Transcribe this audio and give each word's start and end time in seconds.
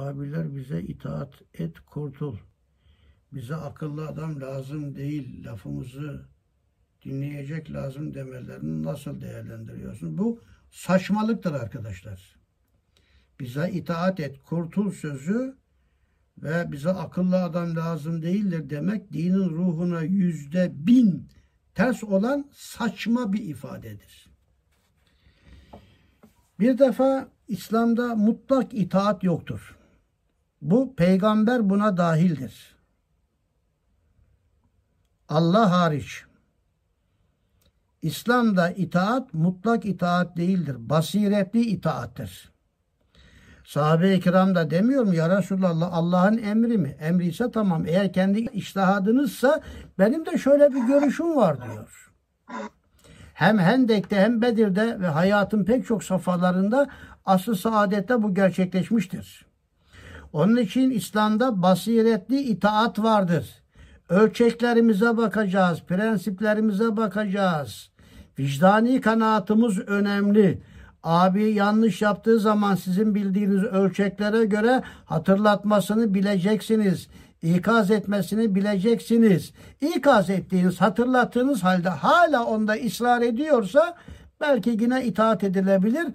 abiler 0.00 0.56
bize 0.56 0.82
itaat 0.82 1.34
et 1.54 1.80
kurtul. 1.80 2.36
Bize 3.32 3.56
akıllı 3.56 4.08
adam 4.08 4.40
lazım 4.40 4.94
değil. 4.96 5.44
Lafımızı 5.44 6.28
dinleyecek 7.04 7.72
lazım 7.72 8.14
demelerini 8.14 8.82
nasıl 8.82 9.20
değerlendiriyorsun? 9.20 10.18
Bu 10.18 10.40
saçmalıktır 10.70 11.52
arkadaşlar. 11.52 12.36
Bize 13.40 13.70
itaat 13.70 14.20
et, 14.20 14.42
kurtul 14.42 14.90
sözü 14.90 15.56
ve 16.38 16.72
bize 16.72 16.90
akıllı 16.90 17.42
adam 17.42 17.76
lazım 17.76 18.22
değildir 18.22 18.70
demek 18.70 19.12
dinin 19.12 19.50
ruhuna 19.50 20.02
yüzde 20.02 20.72
bin 20.74 21.28
ters 21.74 22.04
olan 22.04 22.50
saçma 22.52 23.32
bir 23.32 23.42
ifadedir. 23.42 24.30
Bir 26.60 26.78
defa 26.78 27.28
İslam'da 27.48 28.14
mutlak 28.14 28.74
itaat 28.74 29.24
yoktur. 29.24 29.79
Bu 30.62 30.96
peygamber 30.96 31.70
buna 31.70 31.96
dahildir. 31.96 32.76
Allah 35.28 35.70
hariç. 35.70 36.24
İslam'da 38.02 38.70
itaat 38.70 39.34
mutlak 39.34 39.84
itaat 39.84 40.36
değildir. 40.36 40.76
Basiretli 40.78 41.60
itaattir. 41.60 42.52
Sahabe-i 43.64 44.20
kiram 44.20 44.54
da 44.54 44.70
demiyorum 44.70 45.12
ya 45.12 45.38
Resulallah 45.38 45.88
Allah'ın 45.92 46.38
emri 46.38 46.78
mi? 46.78 46.96
Emri 47.00 47.50
tamam. 47.52 47.86
Eğer 47.86 48.12
kendi 48.12 48.40
iştihadınızsa 48.40 49.60
benim 49.98 50.26
de 50.26 50.38
şöyle 50.38 50.74
bir 50.74 50.80
görüşüm 50.80 51.36
var 51.36 51.56
diyor. 51.64 52.12
Hem 53.34 53.58
Hendek'te 53.58 54.16
hem 54.16 54.42
Bedir'de 54.42 55.00
ve 55.00 55.06
hayatın 55.06 55.64
pek 55.64 55.86
çok 55.86 56.04
safhalarında 56.04 56.88
asıl 57.24 57.54
saadette 57.54 58.22
bu 58.22 58.34
gerçekleşmiştir. 58.34 59.49
Onun 60.32 60.56
için 60.56 60.90
İslam'da 60.90 61.62
basiretli 61.62 62.40
itaat 62.40 62.98
vardır. 62.98 63.46
Ölçeklerimize 64.08 65.16
bakacağız, 65.16 65.82
prensiplerimize 65.88 66.96
bakacağız. 66.96 67.90
Vicdani 68.38 69.00
kanaatımız 69.00 69.78
önemli. 69.78 70.62
Abi 71.02 71.52
yanlış 71.52 72.02
yaptığı 72.02 72.40
zaman 72.40 72.74
sizin 72.74 73.14
bildiğiniz 73.14 73.64
ölçeklere 73.64 74.44
göre 74.44 74.82
hatırlatmasını 75.04 76.14
bileceksiniz. 76.14 77.08
İkaz 77.42 77.90
etmesini 77.90 78.54
bileceksiniz. 78.54 79.52
İkaz 79.80 80.30
ettiğiniz, 80.30 80.80
hatırlattığınız 80.80 81.62
halde 81.62 81.88
hala 81.88 82.44
onda 82.44 82.74
ısrar 82.86 83.22
ediyorsa 83.22 83.96
belki 84.40 84.70
yine 84.70 85.04
itaat 85.04 85.44
edilebilir. 85.44 86.06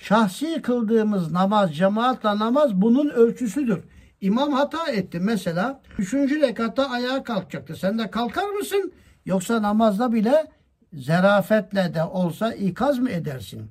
Şahsi 0.00 0.62
kıldığımız 0.62 1.32
namaz, 1.32 1.76
cemaatle 1.76 2.28
namaz 2.28 2.74
bunun 2.74 3.08
ölçüsüdür. 3.08 3.84
İmam 4.20 4.52
hata 4.52 4.90
etti 4.90 5.20
mesela. 5.20 5.80
Üçüncü 5.98 6.40
rekatta 6.40 6.90
ayağa 6.90 7.22
kalkacaktı. 7.22 7.76
Sen 7.76 7.98
de 7.98 8.10
kalkar 8.10 8.48
mısın? 8.48 8.92
Yoksa 9.26 9.62
namazda 9.62 10.12
bile 10.12 10.46
zerafetle 10.92 11.94
de 11.94 12.02
olsa 12.02 12.54
ikaz 12.54 12.98
mı 12.98 13.10
edersin? 13.10 13.70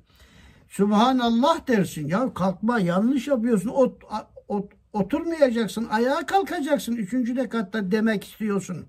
Subhanallah 0.68 1.68
dersin. 1.68 2.08
Ya 2.08 2.34
kalkma 2.34 2.80
yanlış 2.80 3.28
yapıyorsun. 3.28 3.68
Ot, 3.68 4.02
ot, 4.48 4.72
oturmayacaksın. 4.92 5.88
Ayağa 5.90 6.26
kalkacaksın. 6.26 6.96
Üçüncü 6.96 7.36
rekatta 7.36 7.90
demek 7.90 8.24
istiyorsun. 8.24 8.86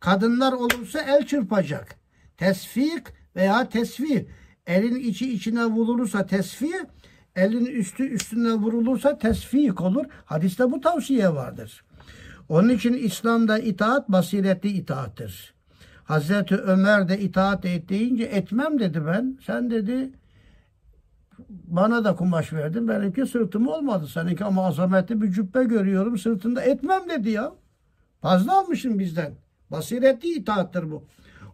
Kadınlar 0.00 0.52
olursa 0.52 1.00
el 1.00 1.26
çırpacak. 1.26 1.94
Tesfik 2.36 3.06
veya 3.36 3.68
tesvih. 3.68 4.24
Elin 4.70 4.94
içi 4.94 5.32
içine 5.32 5.64
vurulursa 5.64 6.26
tesfih, 6.26 6.74
elin 7.36 7.66
üstü 7.66 8.08
üstüne 8.08 8.52
vurulursa 8.52 9.18
tesfik 9.18 9.80
olur. 9.80 10.04
Hadiste 10.24 10.70
bu 10.70 10.80
tavsiye 10.80 11.34
vardır. 11.34 11.84
Onun 12.48 12.68
için 12.68 12.92
İslam'da 12.92 13.58
itaat 13.58 14.08
basiretli 14.08 14.68
itaattir. 14.68 15.54
Hazreti 16.04 16.56
Ömer 16.56 17.08
de 17.08 17.20
itaat 17.20 17.64
et 17.64 17.88
deyince 17.88 18.24
etmem 18.24 18.78
dedi 18.78 19.06
ben. 19.06 19.38
Sen 19.46 19.70
dedi 19.70 20.10
bana 21.48 22.04
da 22.04 22.16
kumaş 22.16 22.52
verdin. 22.52 22.88
Benimki 22.88 23.26
sırtım 23.26 23.68
olmadı. 23.68 24.06
Seninki 24.06 24.44
ama 24.44 24.66
azametli 24.66 25.22
bir 25.22 25.32
cübbe 25.32 25.64
görüyorum. 25.64 26.18
Sırtında 26.18 26.62
etmem 26.62 27.02
dedi 27.10 27.30
ya. 27.30 27.52
Fazla 28.22 28.58
almışsın 28.58 28.98
bizden. 28.98 29.32
Basiretli 29.70 30.28
itaattır 30.28 30.90
bu. 30.90 31.04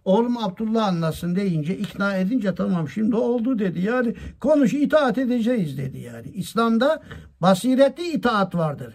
Oğlum 0.06 0.38
Abdullah 0.38 0.86
anlasın 0.86 1.36
deyince 1.36 1.78
ikna 1.78 2.16
edince 2.16 2.54
tamam 2.54 2.88
şimdi 2.88 3.16
oldu 3.16 3.58
dedi. 3.58 3.80
Yani 3.80 4.14
konuş 4.40 4.74
itaat 4.74 5.18
edeceğiz 5.18 5.78
dedi 5.78 5.98
yani. 5.98 6.28
İslam'da 6.28 7.02
basiretli 7.40 8.12
itaat 8.12 8.54
vardır. 8.54 8.94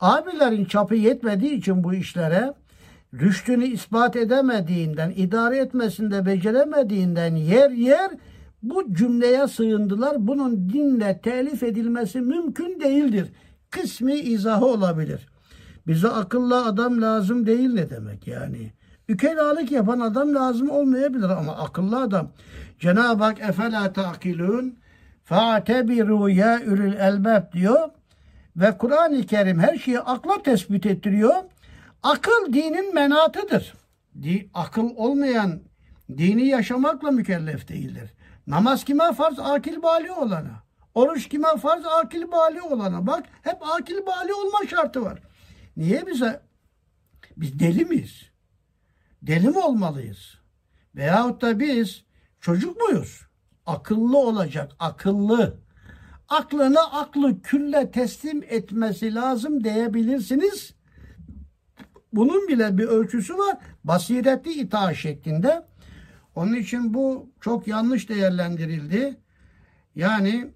Abilerin 0.00 0.64
çapı 0.64 0.94
yetmediği 0.94 1.52
için 1.52 1.84
bu 1.84 1.94
işlere 1.94 2.54
rüştünü 3.14 3.64
ispat 3.64 4.16
edemediğinden, 4.16 5.12
idare 5.16 5.58
etmesinde 5.58 6.26
beceremediğinden 6.26 7.34
yer 7.36 7.70
yer 7.70 8.10
bu 8.62 8.94
cümleye 8.94 9.48
sığındılar. 9.48 10.26
Bunun 10.26 10.70
dinle 10.70 11.20
telif 11.22 11.62
edilmesi 11.62 12.20
mümkün 12.20 12.80
değildir. 12.80 13.28
Kısmi 13.70 14.14
izahı 14.14 14.66
olabilir. 14.66 15.28
Bize 15.86 16.08
akıllı 16.08 16.64
adam 16.64 17.02
lazım 17.02 17.46
değil 17.46 17.68
ne 17.68 17.90
demek 17.90 18.26
yani? 18.26 18.72
Ükelalık 19.08 19.72
yapan 19.72 20.00
adam 20.00 20.34
lazım 20.34 20.70
olmayabilir 20.70 21.28
ama 21.28 21.56
akıllı 21.56 22.00
adam. 22.00 22.28
Cenab-ı 22.78 23.24
Hak 23.24 23.40
efela 23.40 23.92
ta'kilun 23.92 24.78
fa'tebiru 25.24 26.28
ya 26.28 26.60
ülül 26.60 26.92
elbab 26.92 27.52
diyor. 27.52 27.88
Ve 28.56 28.78
Kur'an-ı 28.78 29.26
Kerim 29.26 29.58
her 29.58 29.76
şeyi 29.76 30.00
akla 30.00 30.42
tespit 30.42 30.86
ettiriyor. 30.86 31.34
Akıl 32.02 32.52
dinin 32.52 32.94
menatıdır. 32.94 33.74
Di, 34.22 34.50
akıl 34.54 34.90
olmayan 34.96 35.60
dini 36.08 36.46
yaşamakla 36.46 37.10
mükellef 37.10 37.68
değildir. 37.68 38.10
Namaz 38.46 38.84
kime 38.84 39.12
farz? 39.12 39.38
Akil 39.38 39.82
bali 39.82 40.12
olana. 40.12 40.62
Oruç 40.94 41.28
kime 41.28 41.56
farz? 41.62 41.86
Akil 41.86 42.32
bali 42.32 42.62
olana. 42.62 43.06
Bak 43.06 43.24
hep 43.42 43.56
akil 43.62 44.06
bali 44.06 44.34
olma 44.34 44.58
şartı 44.70 45.04
var. 45.04 45.18
Niye 45.76 46.06
bize? 46.06 46.40
Biz 47.36 47.58
deli 47.58 47.84
miyiz? 47.84 48.31
Deli 49.22 49.48
mi 49.48 49.58
olmalıyız? 49.58 50.38
Veyahut 50.96 51.42
da 51.42 51.60
biz 51.60 52.04
çocuk 52.40 52.80
muyuz? 52.80 53.26
Akıllı 53.66 54.18
olacak, 54.18 54.72
akıllı. 54.78 55.62
Aklına 56.28 56.80
aklı 56.80 57.42
külle 57.42 57.90
teslim 57.90 58.42
etmesi 58.48 59.14
lazım 59.14 59.64
diyebilirsiniz. 59.64 60.74
Bunun 62.12 62.48
bile 62.48 62.78
bir 62.78 62.84
ölçüsü 62.84 63.38
var. 63.38 63.58
Basiretli 63.84 64.52
itaat 64.52 64.96
şeklinde. 64.96 65.66
Onun 66.34 66.54
için 66.54 66.94
bu 66.94 67.30
çok 67.40 67.68
yanlış 67.68 68.08
değerlendirildi. 68.08 69.16
Yani 69.94 70.52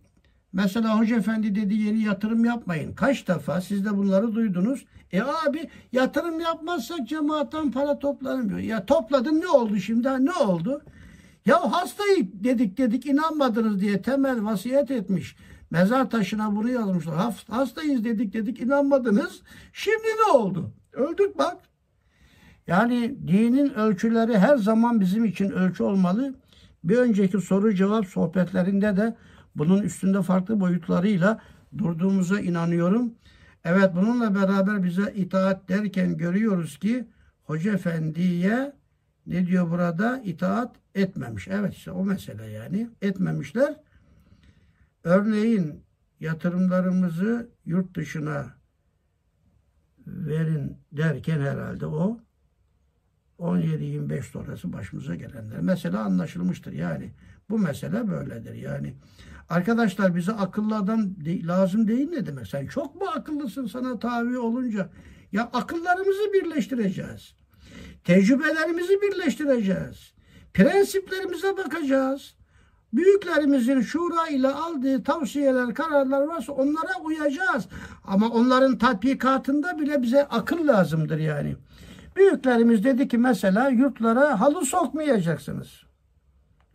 mesela 0.56 0.98
Hoca 0.98 1.16
Efendi 1.16 1.54
dedi 1.54 1.74
yeni 1.74 2.02
yatırım 2.02 2.44
yapmayın. 2.44 2.94
Kaç 2.94 3.28
defa 3.28 3.60
siz 3.60 3.84
de 3.84 3.96
bunları 3.96 4.34
duydunuz. 4.34 4.84
E 5.12 5.20
abi 5.22 5.70
yatırım 5.92 6.40
yapmazsak 6.40 7.08
cemaatten 7.08 7.70
para 7.70 7.98
toplanmıyor. 7.98 8.58
Ya 8.58 8.86
topladın 8.86 9.40
ne 9.40 9.48
oldu 9.48 9.76
şimdi? 9.76 10.08
Ne 10.08 10.32
oldu? 10.32 10.82
Ya 11.46 11.72
hastayı 11.72 12.44
dedik 12.44 12.78
dedik 12.78 13.06
inanmadınız 13.06 13.80
diye 13.80 14.02
temel 14.02 14.44
vasiyet 14.44 14.90
etmiş. 14.90 15.36
Mezar 15.70 16.10
taşına 16.10 16.56
bunu 16.56 16.70
yazmışlar. 16.70 17.44
Hastayız 17.50 18.04
dedik 18.04 18.32
dedik 18.32 18.60
inanmadınız. 18.60 19.42
Şimdi 19.72 20.06
ne 20.26 20.32
oldu? 20.32 20.72
Öldük 20.92 21.38
bak. 21.38 21.56
Yani 22.66 23.16
dinin 23.28 23.74
ölçüleri 23.74 24.38
her 24.38 24.56
zaman 24.56 25.00
bizim 25.00 25.24
için 25.24 25.50
ölçü 25.50 25.82
olmalı. 25.82 26.34
Bir 26.84 26.96
önceki 26.96 27.40
soru 27.40 27.74
cevap 27.74 28.06
sohbetlerinde 28.06 28.96
de 28.96 29.16
bunun 29.58 29.82
üstünde 29.82 30.22
farklı 30.22 30.60
boyutlarıyla 30.60 31.40
durduğumuza 31.78 32.40
inanıyorum. 32.40 33.14
Evet 33.64 33.90
bununla 33.94 34.34
beraber 34.34 34.84
bize 34.84 35.12
itaat 35.16 35.68
derken 35.68 36.16
görüyoruz 36.16 36.78
ki 36.78 37.08
Hoca 37.42 37.72
Efendi'ye 37.72 38.72
ne 39.26 39.46
diyor 39.46 39.70
burada? 39.70 40.20
itaat 40.24 40.76
etmemiş. 40.94 41.48
Evet 41.48 41.74
işte 41.74 41.90
o 41.90 42.04
mesele 42.04 42.46
yani. 42.46 42.90
Etmemişler. 43.02 43.76
Örneğin 45.04 45.82
yatırımlarımızı 46.20 47.50
yurt 47.64 47.96
dışına 47.96 48.54
verin 50.06 50.76
derken 50.92 51.40
herhalde 51.40 51.86
o 51.86 52.20
17-25 53.38 54.22
sonrası 54.22 54.72
başımıza 54.72 55.14
gelenler. 55.14 55.60
Mesela 55.60 56.00
anlaşılmıştır 56.00 56.72
yani. 56.72 57.12
Bu 57.50 57.58
mesele 57.58 58.08
böyledir 58.08 58.54
yani. 58.54 58.94
Arkadaşlar 59.48 60.16
bize 60.16 60.32
akıllı 60.32 60.76
adam 60.76 61.24
de, 61.24 61.46
lazım 61.46 61.88
değil 61.88 62.10
ne 62.10 62.26
demek? 62.26 62.46
Sen 62.46 62.66
çok 62.66 62.94
mu 62.94 63.06
akıllısın 63.14 63.66
sana 63.66 63.98
tabi 63.98 64.38
olunca? 64.38 64.88
Ya 65.32 65.50
akıllarımızı 65.52 66.32
birleştireceğiz. 66.32 67.34
Tecrübelerimizi 68.04 69.00
birleştireceğiz. 69.02 70.12
Prensiplerimize 70.54 71.56
bakacağız. 71.56 72.34
Büyüklerimizin 72.92 73.80
şura 73.80 74.28
ile 74.28 74.48
aldığı 74.48 75.02
tavsiyeler, 75.02 75.74
kararlar 75.74 76.20
varsa 76.20 76.52
onlara 76.52 77.00
uyacağız. 77.04 77.68
Ama 78.04 78.28
onların 78.28 78.78
tatbikatında 78.78 79.78
bile 79.78 80.02
bize 80.02 80.24
akıl 80.24 80.68
lazımdır 80.68 81.18
yani. 81.18 81.56
Büyüklerimiz 82.16 82.84
dedi 82.84 83.08
ki 83.08 83.18
mesela 83.18 83.68
yurtlara 83.68 84.40
halı 84.40 84.64
sokmayacaksınız. 84.64 85.85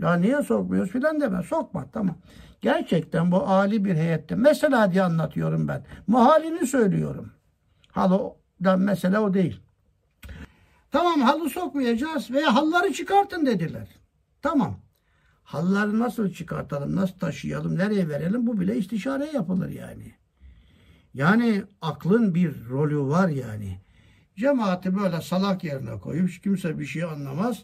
Ya 0.02 0.14
niye 0.14 0.44
sokmuyoruz 0.44 0.92
filan 0.92 1.22
deme. 1.22 1.44
Sokma 1.44 1.92
tamam. 1.92 2.18
Gerçekten 2.62 3.32
bu 3.32 3.38
ali 3.48 3.86
bir 3.86 3.96
heyette. 3.96 4.36
Mesela 4.36 4.92
diye 4.92 5.04
anlatıyorum 5.04 5.68
ben. 5.68 5.86
Muhalini 6.08 6.68
söylüyorum. 6.68 7.32
Halıdan 7.92 8.80
mesele 8.80 9.20
o 9.20 9.34
değil. 9.34 9.62
Tamam 10.92 11.22
halı 11.22 11.50
sokmayacağız 11.50 12.32
veya 12.32 12.56
halları 12.56 12.94
çıkartın 12.94 13.46
dediler. 13.46 13.88
Tamam. 14.42 14.80
Halları 15.44 16.00
nasıl 16.00 16.32
çıkartalım, 16.32 16.96
nasıl 16.96 17.20
taşıyalım, 17.20 17.78
nereye 17.78 18.10
verelim 18.10 18.48
bu 18.48 18.60
bile 18.60 18.78
istişare 18.78 19.26
yapılır 19.34 19.70
yani. 19.70 20.14
Yani 21.14 21.64
aklın 21.82 22.36
bir 22.36 22.70
rolü 22.70 23.00
var 23.00 23.30
yani. 23.30 23.82
Cemaati 24.36 24.96
böyle 24.96 25.22
salak 25.22 25.64
yerine 25.64 26.00
koyup 26.00 26.30
kimse 26.44 26.80
bir 26.80 26.86
şey 26.86 27.04
anlamaz. 27.04 27.64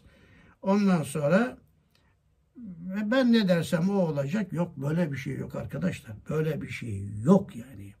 Ondan 0.62 1.02
sonra 1.02 1.58
ve 2.88 3.10
ben 3.10 3.32
ne 3.32 3.48
dersem 3.48 3.90
o 3.90 3.92
olacak. 3.92 4.52
Yok 4.52 4.76
böyle 4.76 5.12
bir 5.12 5.16
şey 5.16 5.36
yok 5.36 5.54
arkadaşlar. 5.54 6.16
Böyle 6.30 6.62
bir 6.62 6.68
şey 6.68 7.02
yok 7.24 7.56
yani. 7.56 7.94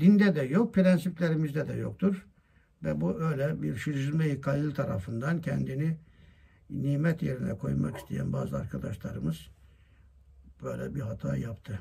Dinde 0.00 0.34
de 0.34 0.42
yok, 0.42 0.74
prensiplerimizde 0.74 1.68
de 1.68 1.72
yoktur. 1.72 2.26
Ve 2.84 3.00
bu 3.00 3.20
öyle 3.20 3.62
bir 3.62 3.76
şirizme-i 3.76 4.40
kalil 4.40 4.74
tarafından 4.74 5.40
kendini 5.40 5.96
nimet 6.70 7.22
yerine 7.22 7.54
koymak 7.54 7.96
isteyen 7.96 8.32
bazı 8.32 8.56
arkadaşlarımız 8.56 9.48
böyle 10.62 10.94
bir 10.94 11.00
hata 11.00 11.36
yaptı. 11.36 11.80